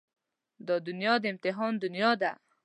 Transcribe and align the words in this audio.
دا 0.67 0.75
دنيا 0.87 1.13
د 1.23 1.25
امتحان 1.33 1.73
دنيا 1.83 2.11
ده. 2.21 2.31